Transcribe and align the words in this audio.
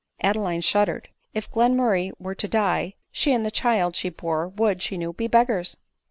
Adeline 0.23 0.61
shuddered 0.61 1.09
5 1.35 1.35
if 1.35 1.51
Glenmurray 1.51 2.11
were 2.17 2.33
to 2.33 2.47
die, 2.47 2.95
she 3.11 3.33
and 3.33 3.45
the 3.45 3.51
child 3.51 3.95
she 3.95 4.09
bore 4.09 4.47
would, 4.47 4.81
she 4.81 4.97
knew, 4.97 5.13
be 5.13 5.27
beggars. 5.27 5.77